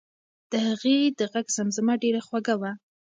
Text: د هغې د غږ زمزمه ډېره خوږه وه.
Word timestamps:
د 0.51 0.53
هغې 0.67 0.97
د 1.19 1.21
غږ 1.31 1.47
زمزمه 1.57 1.93
ډېره 2.03 2.21
خوږه 2.27 2.55
وه. 2.61 2.71